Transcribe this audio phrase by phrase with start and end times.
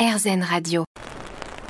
[0.00, 0.84] RZN Radio.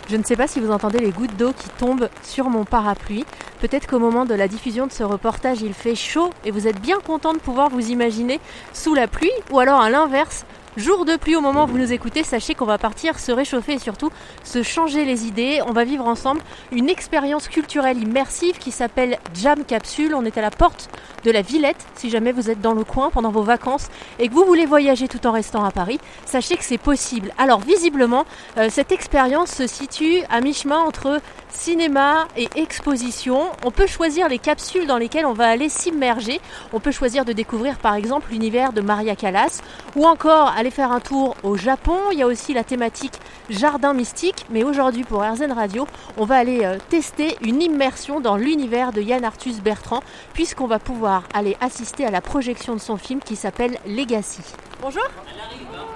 [0.08, 3.24] Je ne sais pas si vous entendez les gouttes d'eau qui tombent sur mon parapluie.
[3.60, 6.80] Peut-être qu'au moment de la diffusion de ce reportage, il fait chaud et vous êtes
[6.80, 8.38] bien content de pouvoir vous imaginer
[8.72, 10.46] sous la pluie ou alors à l'inverse,
[10.76, 13.72] Jour de pluie au moment où vous nous écoutez, sachez qu'on va partir se réchauffer
[13.72, 14.10] et surtout
[14.44, 15.60] se changer les idées.
[15.66, 20.14] On va vivre ensemble une expérience culturelle immersive qui s'appelle Jam Capsule.
[20.14, 20.88] On est à la porte
[21.24, 21.84] de la Villette.
[21.96, 23.88] Si jamais vous êtes dans le coin pendant vos vacances
[24.20, 27.32] et que vous voulez voyager tout en restant à Paris, sachez que c'est possible.
[27.36, 28.24] Alors visiblement,
[28.56, 33.42] euh, cette expérience se situe à mi-chemin entre cinéma et exposition.
[33.64, 36.40] On peut choisir les capsules dans lesquelles on va aller s'immerger.
[36.72, 39.62] On peut choisir de découvrir par exemple l'univers de Maria Callas
[39.96, 41.98] ou encore aller faire un tour au Japon.
[42.12, 43.14] Il y a aussi la thématique
[43.48, 44.44] jardin mystique.
[44.50, 49.00] Mais aujourd'hui, pour RZN Radio, on va aller euh, tester une immersion dans l'univers de
[49.00, 50.02] Yann Arthus Bertrand,
[50.34, 54.42] puisqu'on va pouvoir aller assister à la projection de son film qui s'appelle Legacy.
[54.82, 55.02] Bonjour.
[55.32, 55.86] Elle arrive, hein.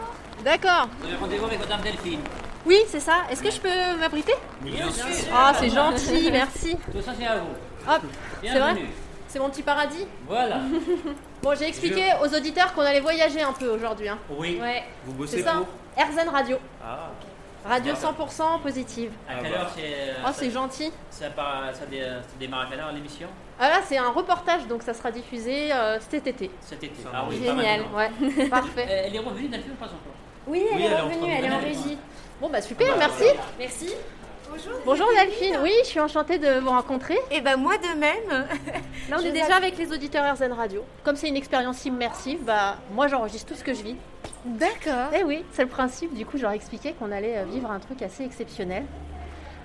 [0.44, 0.88] D'accord.
[1.00, 2.20] Vous avez rendez-vous avec Madame Delphine.
[2.64, 3.18] Oui, c'est ça.
[3.30, 4.32] Est-ce que je peux m'abriter?
[4.62, 5.04] Bien sûr.
[5.34, 6.76] Ah, c'est gentil, merci.
[6.90, 7.92] Tout ça, c'est à vous.
[7.92, 8.02] Hop,
[8.42, 8.76] c'est vrai?
[9.28, 10.06] C'est mon petit paradis?
[10.26, 10.60] Voilà.
[11.44, 14.08] Bon, j'ai expliqué aux auditeurs qu'on allait voyager un peu aujourd'hui.
[14.08, 14.18] hein.
[14.30, 14.58] Oui.
[14.60, 15.52] Ouais, Vous c'est bossez ça.
[15.52, 16.56] pour RZN Radio.
[16.82, 17.10] Ah,
[17.68, 19.10] Radio 100% positive.
[19.28, 19.82] À quelle heure c'est.
[19.84, 20.90] euh, Oh, c'est gentil.
[21.10, 23.28] Ça, part- ça, dé- ça démarre à quelle heure l'émission?
[23.60, 26.50] Ah là, c'est un reportage, donc ça sera diffusé euh, cet été.
[26.60, 27.02] Cet été.
[27.02, 27.28] Ça Ah va.
[27.30, 28.86] oui, pas Génial, ouais, parfait.
[29.06, 29.98] Elle est revenue Delphine ou pas encore?
[30.46, 31.98] Oui, elle Oui, est elle est en revenue, elle est en régie.
[32.40, 33.24] Bon, bah super, merci.
[33.58, 33.94] Merci.
[34.86, 37.18] Bonjour Delphine, oui, je suis enchantée de vous rencontrer.
[37.30, 38.28] Et ben moi de même.
[39.10, 40.84] Là, on Je est déjà avec les auditeurs RZN Radio.
[41.02, 43.96] Comme c'est une expérience immersive, bah moi j'enregistre tout ce que je vis.
[44.44, 45.10] D'accord.
[45.18, 46.14] Eh oui, c'est le principe.
[46.14, 48.84] Du coup, je leur ai expliqué qu'on allait euh, vivre un truc assez exceptionnel.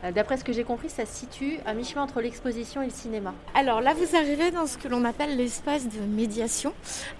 [0.04, 2.92] Euh, D'après ce que j'ai compris, ça se situe à mi-chemin entre l'exposition et le
[2.92, 3.34] cinéma.
[3.56, 6.74] Alors là, vous arrivez dans ce que l'on appelle l'espace de médiation,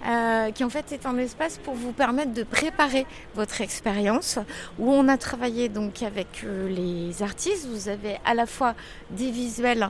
[0.06, 4.38] euh, qui en fait est un espace pour vous permettre de préparer votre expérience,
[4.78, 7.66] où on a travaillé donc avec euh, les artistes.
[7.66, 8.74] Vous avez à la fois
[9.10, 9.88] des visuels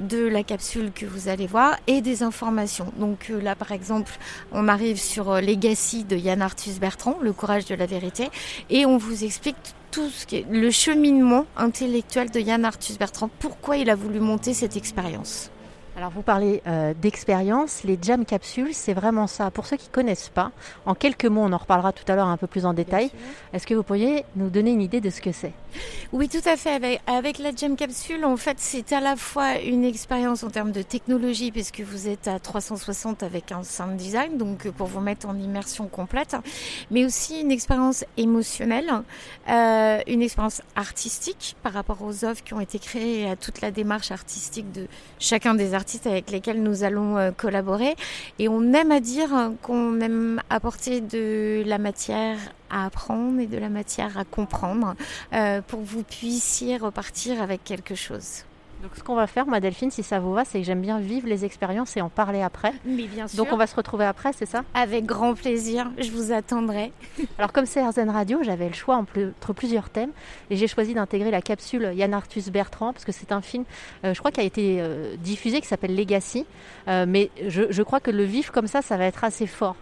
[0.00, 2.92] de la capsule que vous allez voir et des informations.
[2.98, 4.12] Donc euh, là, par exemple,
[4.52, 8.30] on arrive sur euh, Legacy de Yann Arthus Bertrand, Le courage de la vérité,
[8.70, 9.56] et on vous explique
[9.92, 14.54] tout ce qui le cheminement intellectuel de Yann Arthus Bertrand, pourquoi il a voulu monter
[14.54, 15.51] cette expérience?
[15.94, 17.84] Alors, vous parlez euh, d'expérience.
[17.84, 19.50] Les jam capsules, c'est vraiment ça.
[19.50, 20.50] Pour ceux qui ne connaissent pas,
[20.86, 23.10] en quelques mots, on en reparlera tout à l'heure un peu plus en détail.
[23.52, 25.52] Est-ce que vous pourriez nous donner une idée de ce que c'est?
[26.12, 26.70] Oui, tout à fait.
[26.70, 30.72] Avec, avec la Gem Capsule, en fait, c'est à la fois une expérience en termes
[30.72, 35.00] de technologie, puisque vous êtes à 360 avec un sound design, donc euh, pour vous
[35.00, 36.36] mettre en immersion complète,
[36.90, 38.90] mais aussi une expérience émotionnelle,
[39.50, 43.60] euh, une expérience artistique par rapport aux œuvres qui ont été créées et à toute
[43.60, 44.86] la démarche artistique de
[45.18, 47.94] chacun des artistes avec lesquels nous allons euh, collaborer.
[48.38, 52.38] Et on aime à dire qu'on aime apporter de la matière
[52.70, 54.94] à apprendre et de la matière à comprendre
[55.32, 58.44] euh, pour que vous puissiez repartir avec quelque chose.
[58.82, 60.98] Donc, ce qu'on va faire, moi, Delphine, si ça vous va, c'est que j'aime bien
[60.98, 62.72] vivre les expériences et en parler après.
[62.84, 64.64] Mais bien sûr, Donc, on va se retrouver après, c'est ça?
[64.74, 66.92] Avec grand plaisir, je vous attendrai.
[67.38, 70.10] Alors comme c'est RZN Radio, j'avais le choix entre plusieurs thèmes
[70.50, 73.64] et j'ai choisi d'intégrer la capsule Yann Arthus Bertrand parce que c'est un film,
[74.04, 76.44] euh, je crois, qui a été euh, diffusé, qui s'appelle Legacy.
[76.88, 79.76] Euh, mais je, je crois que le vif comme ça, ça va être assez fort.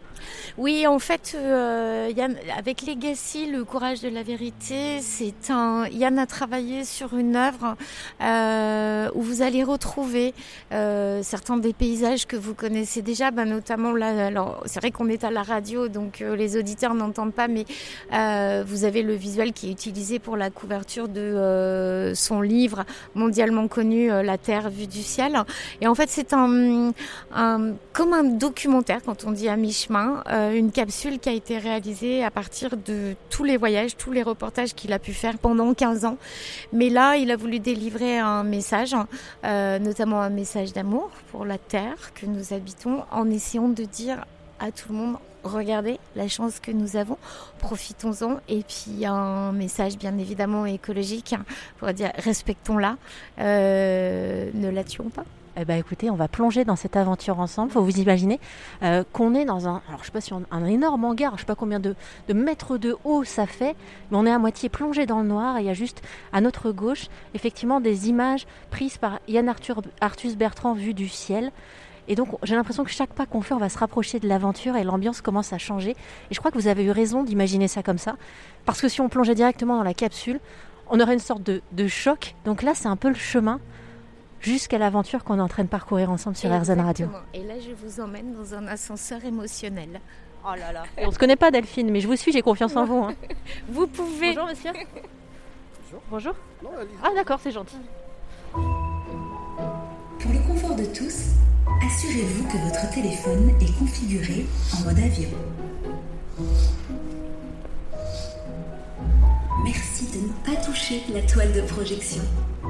[0.58, 2.10] Oui, en fait, euh,
[2.56, 5.86] avec Legacy, le courage de la vérité, c'est un.
[5.88, 7.76] Yann a travaillé sur une œuvre
[8.20, 10.34] euh, où vous allez retrouver
[10.72, 14.26] euh, certains des paysages que vous connaissez déjà, ben, notamment là.
[14.26, 17.64] Alors, c'est vrai qu'on est à la radio, donc les auditeurs n'entendent pas, mais
[18.64, 24.09] vous avez le visuel qui est utilisé pour la couverture de son livre mondialement connu,
[24.09, 25.42] La Terre vue du ciel.
[25.80, 26.92] Et en fait, c'est un
[27.92, 32.25] comme un documentaire quand on dit à mi-chemin, euh, une capsule qui a été réalisée
[32.25, 36.04] à partir de tous les voyages, tous les reportages qu'il a pu faire pendant 15
[36.04, 36.19] ans.
[36.72, 38.94] Mais là, il a voulu délivrer un message,
[39.44, 44.25] euh, notamment un message d'amour pour la terre que nous habitons, en essayant de dire
[44.59, 47.16] à tout le monde regardez la chance que nous avons,
[47.59, 48.41] profitons-en.
[48.48, 51.34] Et puis un message bien évidemment écologique
[51.78, 52.97] pour dire respectons-la,
[53.39, 55.24] euh, ne la tuons pas.
[55.56, 57.72] Eh ben écoutez, on va plonger dans cette aventure ensemble.
[57.72, 58.38] Faut vous imaginer
[58.82, 61.47] euh, qu'on est dans un, alors je sais pas si un énorme hangar, je sais
[61.47, 61.97] pas combien de,
[62.32, 63.74] mètres de haut ça fait,
[64.10, 66.02] mais on est à moitié plongé dans le noir et il y a juste
[66.32, 71.50] à notre gauche effectivement des images prises par Yann Arthur, Arthus Bertrand vu du ciel.
[72.06, 74.76] Et donc j'ai l'impression que chaque pas qu'on fait, on va se rapprocher de l'aventure
[74.76, 75.91] et l'ambiance commence à changer.
[76.30, 78.14] Et je crois que vous avez eu raison d'imaginer ça comme ça,
[78.66, 80.38] parce que si on plongeait directement dans la capsule,
[80.88, 82.34] on aurait une sorte de, de choc.
[82.44, 83.60] Donc là, c'est un peu le chemin
[84.41, 87.07] jusqu'à l'aventure qu'on est en train de parcourir ensemble sur RZN Radio.
[87.07, 87.19] Exactement.
[87.34, 90.01] Et là, je vous emmène dans un ascenseur émotionnel.
[90.45, 90.84] Oh là là.
[90.97, 93.04] Et on se connaît pas Delphine, mais je vous suis, j'ai confiance en vous.
[93.04, 93.15] hein.
[93.69, 94.28] Vous pouvez.
[94.34, 94.71] Bonjour monsieur.
[94.72, 96.03] Bonjour.
[96.10, 96.34] Bonjour.
[96.63, 96.71] Non.
[97.04, 97.77] Ah d'accord, c'est gentil.
[98.53, 98.63] Pour
[100.33, 101.31] le confort de tous,
[101.86, 104.47] assurez-vous que votre téléphone est configuré
[104.78, 105.28] en mode avion.
[109.65, 112.22] Merci de ne pas toucher la toile de projection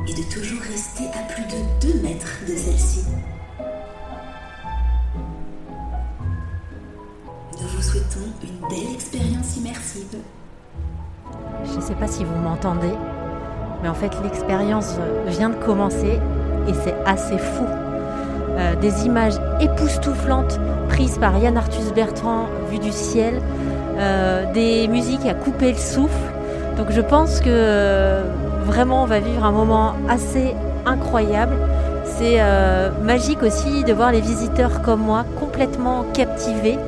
[0.08, 3.04] et de toujours rester à plus de 2 mètres de celle-ci.
[7.60, 10.16] Nous vous souhaitons une belle expérience immersive.
[11.64, 12.92] Je ne sais pas si vous m'entendez,
[13.82, 14.96] mais en fait l'expérience
[15.26, 16.19] vient de commencer
[16.69, 17.66] et c'est assez fou.
[18.60, 20.58] Euh, des images époustouflantes
[20.88, 23.40] prises par Yann Arthus Bertrand, vues du ciel,
[23.98, 26.32] euh, des musiques à couper le souffle.
[26.76, 28.22] Donc je pense que euh,
[28.64, 30.54] vraiment on va vivre un moment assez
[30.86, 31.56] incroyable.
[32.04, 36.78] C'est euh, magique aussi de voir les visiteurs comme moi complètement captivés,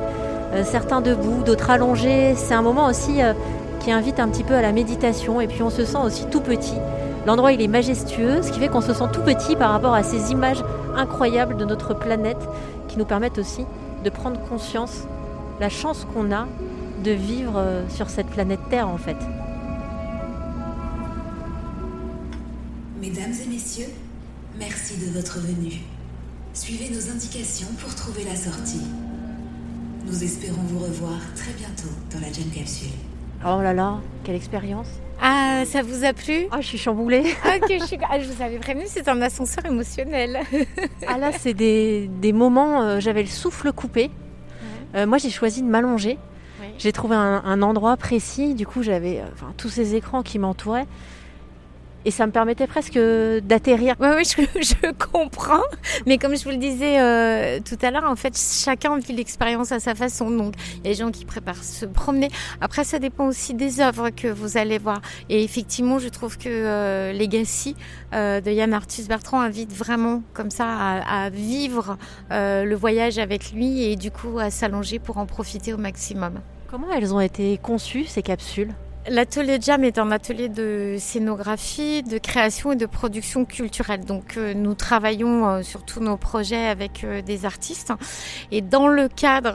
[0.54, 2.34] Euh, certains debout, d'autres allongés.
[2.36, 3.32] C'est un moment aussi euh,
[3.80, 6.42] qui invite un petit peu à la méditation et puis on se sent aussi tout
[6.42, 6.76] petit.
[7.26, 10.02] L'endroit il est majestueux, ce qui fait qu'on se sent tout petit par rapport à
[10.02, 10.62] ces images
[10.94, 12.42] incroyables de notre planète
[12.88, 13.64] qui nous permettent aussi
[14.04, 15.04] de prendre conscience
[15.58, 16.46] la chance qu'on a
[17.02, 17.54] de vivre
[17.88, 19.16] sur cette planète Terre en fait.
[23.02, 23.88] Mesdames et messieurs,
[24.60, 25.80] merci de votre venue.
[26.54, 28.82] Suivez nos indications pour trouver la sortie.
[30.06, 32.92] Nous espérons vous revoir très bientôt dans la Jam Capsule.
[33.44, 34.86] Oh là là, quelle expérience
[35.20, 36.46] Ah, ça vous a plu?
[36.52, 37.98] Ah je suis chamboulée Ah, je, suis...
[38.08, 40.38] ah, je vous avais prévenu, c'est un ascenseur émotionnel.
[41.08, 44.12] Ah là c'est des, des moments, euh, j'avais le souffle coupé.
[44.94, 46.18] Euh, moi j'ai choisi de m'allonger.
[46.60, 46.72] Ouais.
[46.78, 50.38] J'ai trouvé un, un endroit précis, du coup j'avais euh, enfin, tous ces écrans qui
[50.38, 50.86] m'entouraient.
[52.04, 53.94] Et ça me permettait presque d'atterrir.
[54.00, 55.62] Oui, oui, je, je comprends.
[56.06, 59.72] Mais comme je vous le disais euh, tout à l'heure, en fait, chacun vit l'expérience
[59.72, 60.30] à sa façon.
[60.30, 62.28] Donc, il y a des gens qui préparent se promener.
[62.60, 65.00] Après, ça dépend aussi des œuvres que vous allez voir.
[65.28, 67.76] Et effectivement, je trouve que euh, Legacy
[68.12, 71.96] euh, de Yann Arthus Bertrand invite vraiment comme ça à, à vivre
[72.30, 76.40] euh, le voyage avec lui et du coup à s'allonger pour en profiter au maximum.
[76.68, 78.74] Comment elles ont été conçues ces capsules?
[79.08, 84.04] L'atelier Jam est un atelier de scénographie, de création et de production culturelle.
[84.04, 87.92] Donc euh, nous travaillons euh, sur tous nos projets avec euh, des artistes.
[88.52, 89.54] Et dans le cadre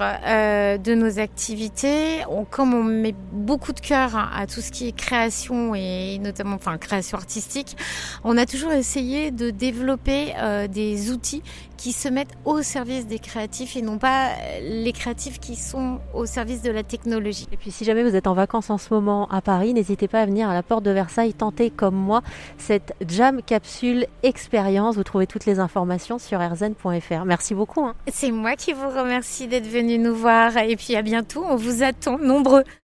[0.77, 5.73] de nos activités, comme on met beaucoup de cœur à, tout ce qui est création
[5.75, 7.77] et notamment enfin création artistique,
[8.25, 10.33] on a toujours essayé de développer
[10.69, 11.43] des outils
[11.77, 14.29] qui se mettent au service des créatifs et non pas
[14.61, 17.47] les créatifs qui sont au service de la technologie.
[17.51, 20.21] Et puis si jamais vous êtes en vacances en ce moment à Paris, n'hésitez pas
[20.21, 22.21] à venir à la porte de Versailles tenter comme moi
[22.57, 24.95] cette Jam Capsule Expérience.
[24.95, 27.25] Vous trouvez toutes les informations sur rzn.fr.
[27.25, 27.85] Merci beaucoup.
[27.85, 27.95] hein.
[28.11, 31.83] C'est moi qui vous remercie d'être venu nous voir et puis à bientôt, on vous
[31.83, 32.63] attend nombreux.